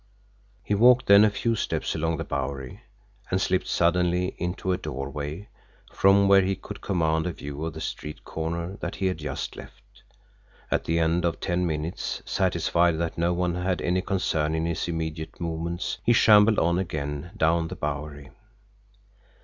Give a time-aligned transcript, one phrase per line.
[0.63, 2.81] He walked then a few steps along the Bowery
[3.29, 5.47] and slipped suddenly into a doorway,
[5.93, 9.55] from where he could command a view of the street corner that he had just
[9.55, 10.01] left.
[10.71, 14.87] At the end of ten minutes, satisfied that no one had any concern in his
[14.87, 18.31] immediate movements, he shambled on again down the Bowery.